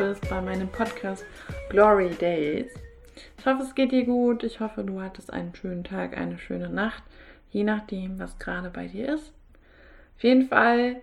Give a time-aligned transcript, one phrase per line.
[0.00, 1.26] bist bei meinem Podcast
[1.68, 2.72] Glory Days.
[3.36, 4.42] Ich hoffe, es geht dir gut.
[4.44, 7.02] Ich hoffe, du hattest einen schönen Tag, eine schöne Nacht,
[7.50, 9.30] je nachdem, was gerade bei dir ist.
[10.16, 10.96] Auf jeden Fall,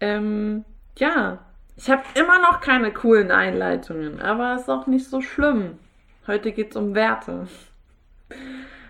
[0.00, 0.66] ähm,
[0.98, 1.38] ja,
[1.76, 5.78] ich habe immer noch keine coolen Einleitungen, aber ist auch nicht so schlimm.
[6.26, 7.48] Heute geht es um Werte.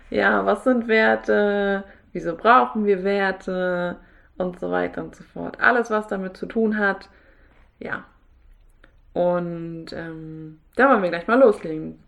[0.09, 1.85] Ja, was sind Werte?
[2.11, 3.95] Wieso brauchen wir Werte?
[4.37, 5.61] Und so weiter und so fort.
[5.61, 7.07] Alles, was damit zu tun hat.
[7.83, 8.05] Ja.
[9.13, 12.01] Und ähm, da wollen wir gleich mal loslegen.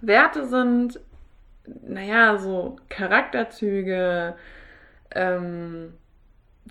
[0.00, 1.00] Werte sind,
[1.64, 4.34] naja, so Charakterzüge,
[5.12, 5.94] ähm,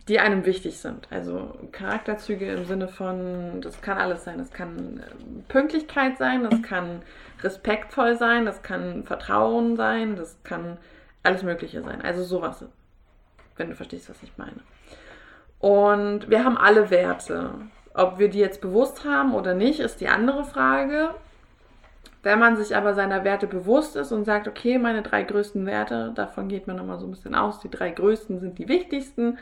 [0.07, 1.07] die einem wichtig sind.
[1.09, 4.37] Also Charakterzüge im Sinne von, das kann alles sein.
[4.37, 7.01] Das kann ähm, Pünktlichkeit sein, das kann
[7.41, 10.77] respektvoll sein, das kann Vertrauen sein, das kann
[11.23, 12.01] alles Mögliche sein.
[12.01, 12.65] Also sowas,
[13.55, 14.59] wenn du verstehst, was ich meine.
[15.59, 17.51] Und wir haben alle Werte.
[17.97, 21.15] Ob wir die jetzt bewusst haben oder nicht, ist die andere Frage.
[22.23, 26.11] Wenn man sich aber seiner Werte bewusst ist und sagt, okay, meine drei größten Werte,
[26.13, 29.37] davon geht man nochmal so ein bisschen aus, die drei größten sind die wichtigsten,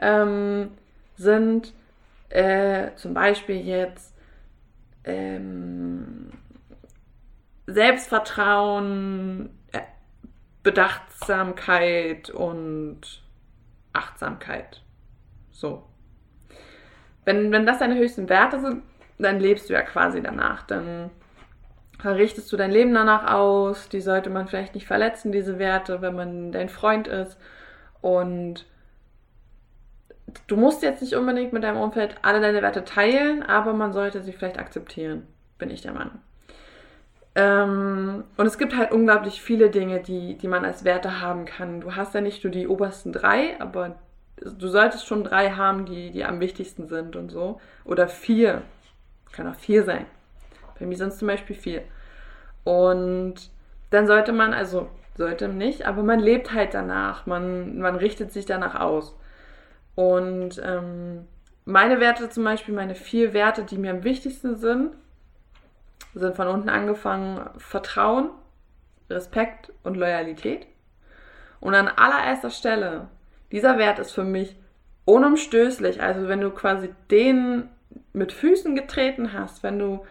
[0.00, 0.70] ähm,
[1.16, 1.72] sind
[2.28, 4.14] äh, zum Beispiel jetzt
[5.02, 6.30] ähm,
[7.66, 9.80] Selbstvertrauen, äh,
[10.62, 13.24] Bedachtsamkeit und
[13.92, 14.82] Achtsamkeit.
[15.50, 15.89] So.
[17.24, 18.82] Wenn, wenn das deine höchsten Werte sind,
[19.18, 20.62] dann lebst du ja quasi danach.
[20.62, 21.10] Dann
[22.04, 23.88] richtest du dein Leben danach aus.
[23.88, 27.38] Die sollte man vielleicht nicht verletzen, diese Werte, wenn man dein Freund ist.
[28.00, 28.66] Und
[30.46, 34.22] du musst jetzt nicht unbedingt mit deinem Umfeld alle deine Werte teilen, aber man sollte
[34.22, 35.26] sie vielleicht akzeptieren,
[35.58, 36.18] bin ich der Meinung.
[37.34, 41.80] Ähm, und es gibt halt unglaublich viele Dinge, die, die man als Werte haben kann.
[41.80, 43.96] Du hast ja nicht nur die obersten drei, aber
[44.40, 47.60] du solltest schon drei haben, die, die am wichtigsten sind und so.
[47.84, 48.62] Oder vier.
[49.32, 50.06] Kann auch vier sein.
[50.78, 51.82] Bei mir sind es zum Beispiel vier.
[52.64, 53.34] Und
[53.90, 57.26] dann sollte man, also sollte nicht, aber man lebt halt danach.
[57.26, 59.16] Man, man richtet sich danach aus.
[59.94, 61.26] Und ähm,
[61.64, 64.94] meine Werte zum Beispiel, meine vier Werte, die mir am wichtigsten sind,
[66.14, 68.30] sind von unten angefangen Vertrauen,
[69.08, 70.66] Respekt und Loyalität.
[71.60, 73.08] Und an allererster Stelle
[73.52, 74.56] dieser Wert ist für mich
[75.04, 76.02] unumstößlich.
[76.02, 77.68] Also wenn du quasi den
[78.12, 80.04] mit Füßen getreten hast, wenn du,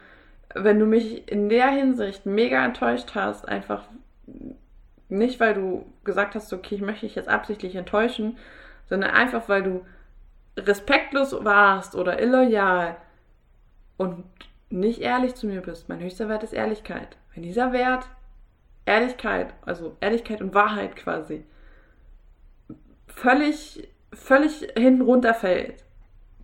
[0.53, 3.83] wenn du mich in der Hinsicht mega enttäuscht hast, einfach
[5.07, 8.37] nicht, weil du gesagt hast, okay, ich möchte dich jetzt absichtlich enttäuschen,
[8.87, 9.85] sondern einfach, weil du
[10.57, 12.95] respektlos warst oder illoyal
[13.97, 14.23] und
[14.69, 15.89] nicht ehrlich zu mir bist.
[15.89, 17.17] Mein höchster Wert ist Ehrlichkeit.
[17.33, 18.07] Wenn dieser Wert
[18.85, 21.43] Ehrlichkeit, also Ehrlichkeit und Wahrheit quasi,
[23.19, 25.83] völlig, völlig hinten runterfällt,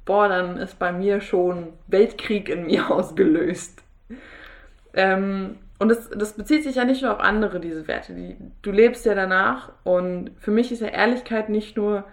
[0.05, 3.83] boah, dann ist bei mir schon Weltkrieg in mir ausgelöst.
[4.93, 8.13] Ähm, und das, das bezieht sich ja nicht nur auf andere, diese Werte.
[8.13, 9.71] Die, du lebst ja danach.
[9.83, 12.05] Und für mich ist ja Ehrlichkeit nicht nur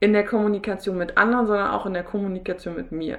[0.00, 3.18] in der Kommunikation mit anderen, sondern auch in der Kommunikation mit mir.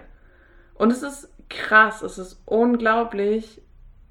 [0.76, 3.62] Und es ist krass, es ist unglaublich,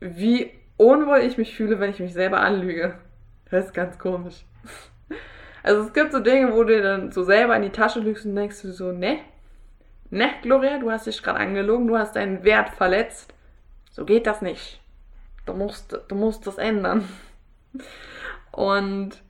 [0.01, 2.95] wie unwohl ich mich fühle, wenn ich mich selber anlüge.
[3.51, 4.45] Das ist ganz komisch.
[5.63, 8.35] Also es gibt so Dinge, wo du dann so selber in die Tasche lügst und
[8.35, 9.21] denkst du so, ne,
[10.11, 13.33] ne, Gloria, du hast dich gerade angelogen, du hast deinen Wert verletzt.
[13.91, 14.81] So geht das nicht.
[15.47, 17.09] Du musst, du musst das ändern.
[18.53, 19.23] Und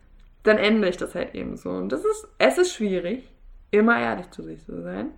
[0.43, 1.71] dann ändere ich das halt eben so.
[1.71, 3.29] Und das ist, es ist schwierig,
[3.71, 5.11] immer ehrlich zu sich zu sein.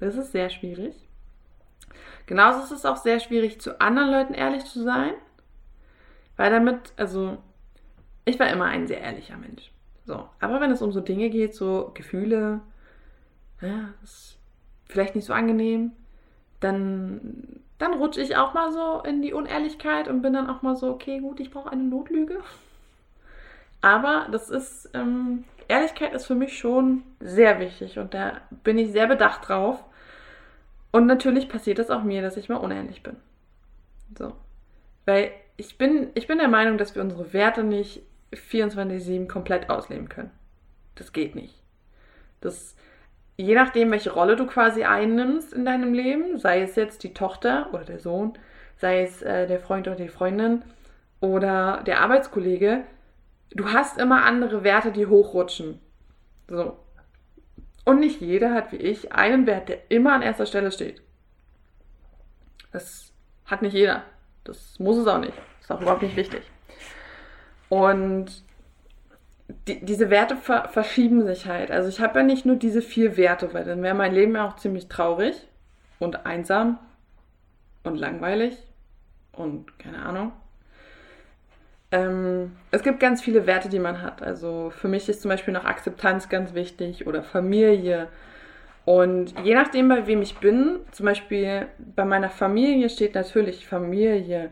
[0.00, 0.94] Das ist sehr schwierig.
[2.26, 5.12] Genauso ist es auch sehr schwierig, zu anderen Leuten ehrlich zu sein.
[6.36, 7.38] Weil damit, also,
[8.24, 9.70] ich war immer ein sehr ehrlicher Mensch.
[10.04, 12.60] So, aber wenn es um so Dinge geht, so Gefühle,
[13.60, 14.38] ja, ist
[14.86, 15.92] vielleicht nicht so angenehm,
[16.60, 20.76] dann, dann rutsche ich auch mal so in die Unehrlichkeit und bin dann auch mal
[20.76, 22.40] so, okay, gut, ich brauche eine Notlüge.
[23.80, 28.92] Aber das ist, ähm, Ehrlichkeit ist für mich schon sehr wichtig und da bin ich
[28.92, 29.82] sehr bedacht drauf.
[30.92, 33.16] Und natürlich passiert es auch mir, dass ich mal unehrlich bin.
[34.16, 34.32] So.
[35.06, 38.02] Weil ich bin, ich bin der Meinung, dass wir unsere Werte nicht
[38.36, 40.30] 24-7 komplett ausleben können.
[40.94, 41.62] Das geht nicht.
[42.40, 42.76] Das,
[43.36, 47.68] je nachdem, welche Rolle du quasi einnimmst in deinem Leben, sei es jetzt die Tochter
[47.72, 48.34] oder der Sohn,
[48.76, 50.62] sei es äh, der Freund oder die Freundin
[51.20, 52.84] oder der Arbeitskollege,
[53.50, 55.80] du hast immer andere Werte, die hochrutschen.
[56.48, 56.76] So.
[57.84, 61.02] Und nicht jeder hat wie ich einen Wert, der immer an erster Stelle steht.
[62.72, 63.12] Das
[63.46, 64.02] hat nicht jeder.
[64.42, 65.34] Das muss es auch nicht.
[65.60, 66.42] Ist auch überhaupt nicht wichtig.
[67.68, 68.44] Und
[69.68, 71.70] die, diese Werte ver verschieben sich halt.
[71.70, 74.46] Also ich habe ja nicht nur diese vier Werte, weil dann wäre mein Leben ja
[74.48, 75.36] auch ziemlich traurig
[75.98, 76.78] und einsam.
[77.84, 78.56] und langweilig
[79.32, 80.32] und keine Ahnung.
[81.92, 84.22] Ähm, es gibt ganz viele Werte, die man hat.
[84.22, 88.08] Also für mich ist zum Beispiel noch Akzeptanz ganz wichtig oder Familie.
[88.84, 94.50] Und je nachdem, bei wem ich bin, zum Beispiel bei meiner Familie steht natürlich Familie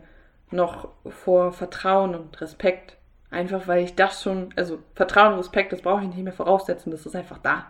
[0.51, 2.97] noch vor Vertrauen und Respekt.
[3.33, 6.91] Einfach weil ich das schon, also Vertrauen und Respekt, das brauche ich nicht mehr voraussetzen,
[6.91, 7.65] das ist einfach da.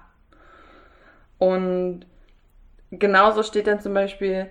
[1.37, 2.05] Und
[2.91, 4.49] genauso steht dann zum Beispiel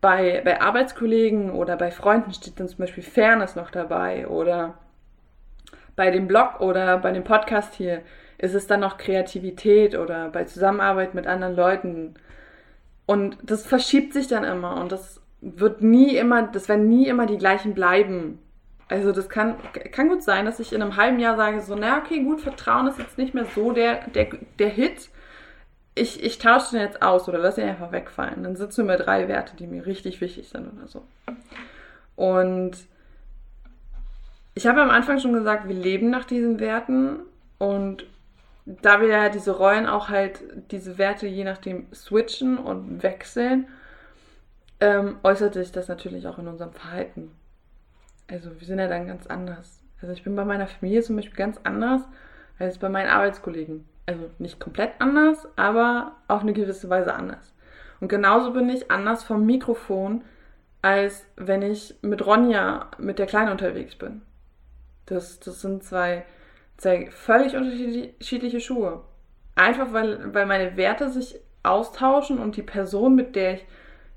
[0.00, 4.74] bei, bei Arbeitskollegen oder bei Freunden steht dann zum Beispiel Fairness noch dabei oder
[5.96, 8.02] bei dem Blog oder bei dem Podcast hier
[8.38, 12.14] ist es dann noch Kreativität oder bei Zusammenarbeit mit anderen Leuten.
[13.06, 17.26] Und das verschiebt sich dann immer und das wird nie immer, das werden nie immer
[17.26, 18.38] die gleichen bleiben.
[18.94, 19.56] Also das kann,
[19.90, 22.86] kann gut sein, dass ich in einem halben Jahr sage, so, na okay, gut, Vertrauen
[22.86, 24.28] ist jetzt nicht mehr so der, der,
[24.60, 25.08] der Hit.
[25.96, 28.44] Ich, ich tausche den jetzt aus oder lasse ihn einfach wegfallen.
[28.44, 31.02] Dann sitzen mir drei Werte, die mir richtig wichtig sind oder so.
[32.14, 32.76] Und
[34.54, 37.18] ich habe am Anfang schon gesagt, wir leben nach diesen Werten
[37.58, 38.06] und
[38.64, 43.66] da wir ja diese Rollen auch halt, diese Werte je nachdem switchen und wechseln,
[44.78, 47.32] ähm, äußert sich das natürlich auch in unserem Verhalten.
[48.28, 49.82] Also wir sind ja dann ganz anders.
[50.00, 52.02] Also ich bin bei meiner Familie zum Beispiel ganz anders
[52.58, 53.84] als bei meinen Arbeitskollegen.
[54.06, 57.54] Also nicht komplett anders, aber auf eine gewisse Weise anders.
[58.00, 60.24] Und genauso bin ich anders vom Mikrofon,
[60.82, 64.20] als wenn ich mit Ronja, mit der Kleinen unterwegs bin.
[65.06, 66.26] Das, das sind zwei,
[66.76, 69.04] zwei völlig unterschiedliche Schuhe.
[69.54, 73.66] Einfach weil, weil meine Werte sich austauschen und die Person, mit der ich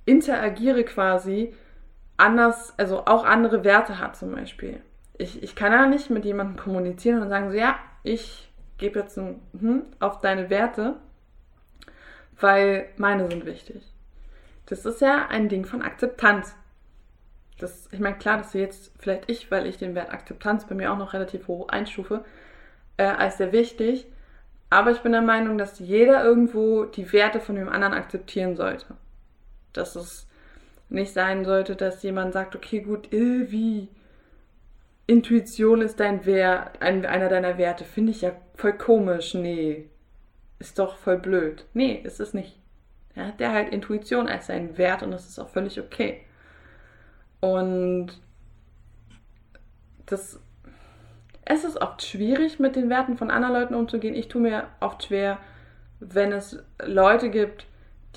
[0.06, 1.54] interagiere quasi,
[2.18, 4.82] anders, also auch andere Werte hat zum Beispiel.
[5.18, 9.18] Ich, ich kann ja nicht mit jemandem kommunizieren und sagen so, ja, ich gebe jetzt
[9.18, 10.96] ein hm, auf deine Werte,
[12.40, 13.84] weil meine sind wichtig.
[14.68, 16.56] Das ist ja ein Ding von Akzeptanz.
[17.60, 20.92] Das, ich meine, klar, dass jetzt vielleicht ich, weil ich den Wert Akzeptanz bei mir
[20.92, 22.24] auch noch relativ hoch einstufe,
[22.98, 24.08] äh, als sehr wichtig.
[24.70, 28.96] Aber ich bin der Meinung, dass jeder irgendwo die Werte von dem anderen akzeptieren sollte.
[29.74, 30.27] Dass es
[30.90, 33.90] nicht sein sollte, dass jemand sagt, okay, gut, wie
[35.06, 37.86] Intuition ist dein Wert, ein, einer deiner Werte.
[37.86, 39.34] Finde ich ja voll komisch.
[39.34, 39.90] Nee,
[40.60, 41.66] ist doch voll blöd.
[41.74, 42.58] Nee, ist es nicht.
[43.16, 46.22] Er hat der halt Intuition als seinen Wert und das ist auch völlig okay.
[47.40, 48.20] Und
[50.06, 50.40] das,
[51.46, 54.16] es ist oft schwierig, mit den Werten von anderen Leuten umzugehen.
[54.16, 55.40] Ich tue mir oft schwer,
[56.00, 57.66] wenn es Leute gibt,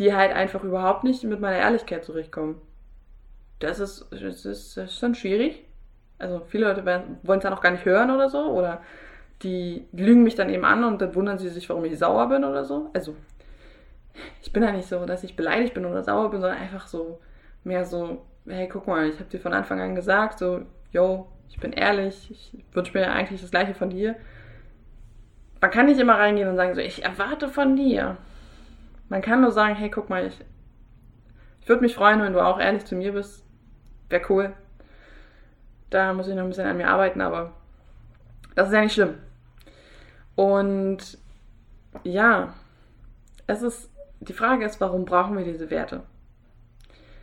[0.00, 2.58] die halt einfach überhaupt nicht mit meiner Ehrlichkeit zurechtkommen.
[3.58, 5.62] Das ist, das ist, das ist schon schwierig.
[6.18, 8.46] Also viele Leute wollen es ja noch gar nicht hören oder so.
[8.46, 8.80] Oder
[9.42, 12.44] die lügen mich dann eben an und dann wundern sie sich, warum ich sauer bin
[12.44, 12.88] oder so.
[12.94, 13.14] Also
[14.40, 17.20] ich bin ja nicht so, dass ich beleidigt bin oder sauer bin, sondern einfach so
[17.62, 20.62] mehr so, hey, guck mal, ich habe dir von Anfang an gesagt, so,
[20.92, 24.16] yo, ich bin ehrlich, ich wünsche mir eigentlich das Gleiche von dir.
[25.60, 28.16] Man kann nicht immer reingehen und sagen, so, ich erwarte von dir.
[29.10, 30.40] Man kann nur sagen, hey, guck mal, ich,
[31.60, 33.44] ich würde mich freuen, wenn du auch ehrlich zu mir bist.
[34.08, 34.54] Wäre cool.
[35.90, 37.52] Da muss ich noch ein bisschen an mir arbeiten, aber
[38.54, 39.18] das ist ja nicht schlimm.
[40.36, 41.18] Und
[42.04, 42.54] ja,
[43.48, 43.90] es ist,
[44.20, 46.04] die Frage ist, warum brauchen wir diese Werte?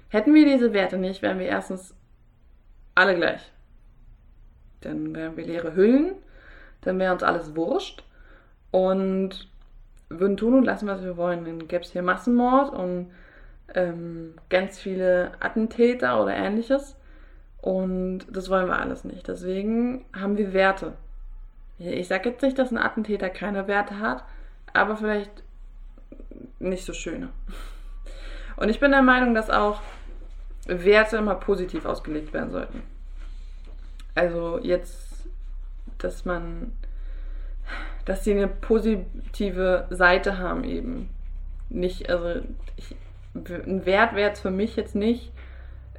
[0.10, 1.96] Hätten wir diese Werte nicht, wären wir erstens
[2.96, 3.52] alle gleich.
[4.82, 6.16] Dann wären wir leere Hüllen,
[6.82, 8.04] dann wäre uns alles wurscht
[8.72, 9.50] und
[10.10, 11.46] würden tun und lassen, was wir wollen.
[11.46, 13.12] Dann gäbe es hier Massenmord und
[13.74, 16.96] ähm, ganz viele Attentäter oder ähnliches.
[17.62, 19.28] Und das wollen wir alles nicht.
[19.28, 20.94] Deswegen haben wir Werte.
[21.80, 24.24] Ich sage jetzt nicht, dass ein Attentäter keine Werte hat,
[24.74, 25.44] aber vielleicht
[26.60, 27.30] nicht so schöne.
[28.56, 29.82] Und ich bin der Meinung, dass auch
[30.66, 32.84] Werte immer positiv ausgelegt werden sollten.
[34.16, 35.28] Also jetzt,
[36.00, 36.72] dass man,
[38.08, 41.10] dass sie eine positive Seite haben eben.
[41.68, 42.42] Nicht, also
[42.78, 42.96] ich,
[43.36, 45.34] ein Wert wäre jetzt für mich jetzt nicht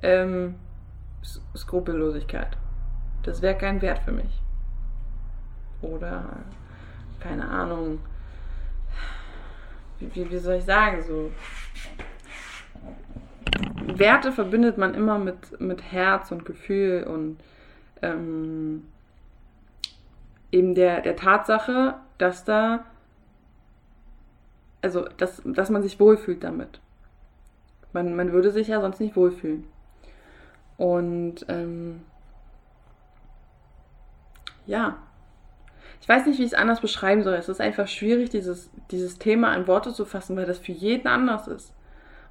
[0.03, 0.55] ähm,
[1.55, 2.57] Skrupellosigkeit.
[3.25, 4.41] Das wäre kein Wert für mich.
[5.83, 6.25] Oder,
[7.21, 8.01] keine Ahnung,
[9.99, 11.31] wie, wie, wie soll ich sagen, so.
[13.99, 17.39] Werte verbindet man immer mit, mit Herz und Gefühl und
[18.01, 18.85] ähm,
[20.51, 22.85] eben der, der Tatsache, dass da,
[24.83, 26.81] also dass, dass man sich wohlfühlt damit.
[27.93, 29.65] Man, man würde sich ja sonst nicht wohlfühlen.
[30.77, 32.03] Und ähm,
[34.67, 34.99] ja,
[36.01, 37.35] ich weiß nicht, wie ich es anders beschreiben soll.
[37.35, 41.09] Es ist einfach schwierig, dieses, dieses Thema in Worte zu fassen, weil das für jeden
[41.09, 41.75] anders ist.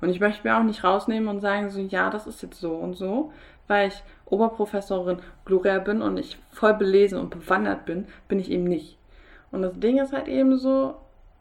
[0.01, 2.75] Und ich möchte mir auch nicht rausnehmen und sagen, so, ja, das ist jetzt so
[2.75, 3.32] und so,
[3.68, 8.66] weil ich Oberprofessorin Gloria bin und ich voll belesen und bewandert bin, bin ich eben
[8.66, 8.98] nicht.
[9.51, 10.96] Und das Ding ist halt eben so,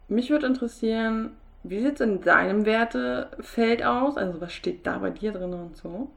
[0.07, 1.31] mich würde interessieren,
[1.63, 4.17] wie sieht es in deinem Wertefeld aus?
[4.17, 6.09] Also was steht da bei dir drin und so?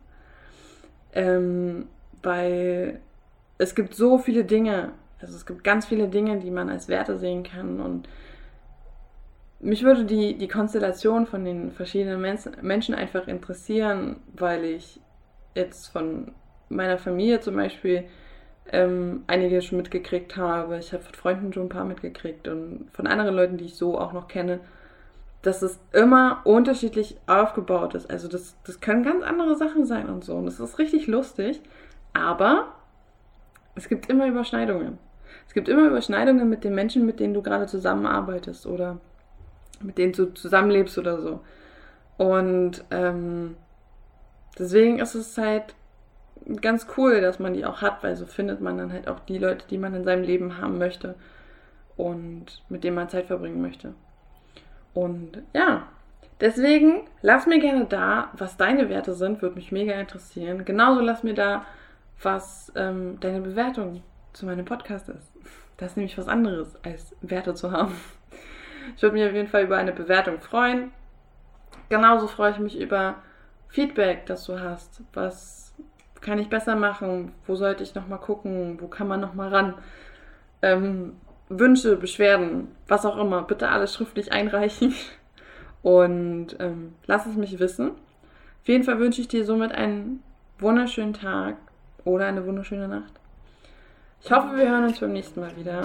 [1.12, 1.88] Ähm,
[2.22, 3.00] weil
[3.58, 7.18] es gibt so viele Dinge, also es gibt ganz viele Dinge, die man als Werte
[7.18, 8.08] sehen kann und
[9.60, 12.20] mich würde die, die Konstellation von den verschiedenen
[12.62, 15.00] Menschen einfach interessieren, weil ich
[15.54, 16.32] jetzt von
[16.68, 18.04] meiner Familie zum Beispiel
[18.72, 20.78] ähm, einige schon mitgekriegt habe.
[20.78, 23.98] Ich habe von Freunden schon ein paar mitgekriegt und von anderen Leuten, die ich so
[23.98, 24.60] auch noch kenne,
[25.42, 28.10] dass es immer unterschiedlich aufgebaut ist.
[28.10, 30.36] Also das, das können ganz andere Sachen sein und so.
[30.36, 31.60] Und das ist richtig lustig.
[32.12, 32.74] Aber
[33.74, 34.98] es gibt immer Überschneidungen.
[35.46, 39.00] Es gibt immer Überschneidungen mit den Menschen, mit denen du gerade zusammenarbeitest oder
[39.80, 41.40] mit denen du zusammenlebst oder so.
[42.16, 43.56] Und ähm,
[44.58, 45.74] deswegen ist es halt
[46.60, 49.38] ganz cool, dass man die auch hat, weil so findet man dann halt auch die
[49.38, 51.14] Leute, die man in seinem Leben haben möchte
[51.96, 53.94] und mit denen man Zeit verbringen möchte.
[54.94, 55.86] Und ja,
[56.40, 60.64] deswegen lass mir gerne da, was deine Werte sind, würde mich mega interessieren.
[60.64, 61.64] Genauso lass mir da,
[62.22, 65.32] was ähm, deine Bewertung zu meinem Podcast ist.
[65.76, 67.94] Das ist nämlich was anderes, als Werte zu haben.
[68.96, 70.92] Ich würde mich auf jeden Fall über eine Bewertung freuen.
[71.88, 73.16] Genauso freue ich mich über
[73.68, 75.02] Feedback, das du hast.
[75.12, 75.74] Was
[76.20, 77.32] kann ich besser machen?
[77.46, 78.78] Wo sollte ich nochmal gucken?
[78.80, 79.74] Wo kann man nochmal ran?
[80.62, 81.16] Ähm,
[81.50, 84.94] Wünsche, Beschwerden, was auch immer, bitte alles schriftlich einreichen
[85.82, 87.90] und ähm, lass es mich wissen.
[87.90, 90.22] Auf jeden Fall wünsche ich dir somit einen
[90.60, 91.56] wunderschönen Tag
[92.04, 93.12] oder eine wunderschöne Nacht.
[94.22, 95.82] Ich hoffe, wir hören uns beim nächsten Mal wieder.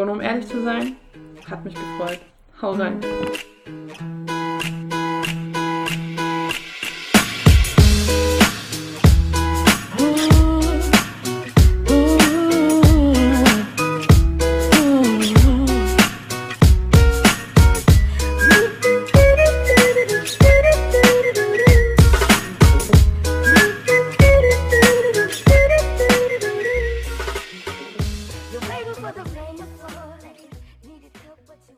[0.00, 0.96] Und um ehrlich zu sein,
[1.50, 2.20] hat mich gefreut.
[2.62, 3.00] Hau rein.